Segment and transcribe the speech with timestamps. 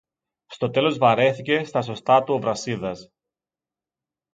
[0.45, 3.11] Στο τέλος βαρέθηκε στα σωστά του ο Βρασίδας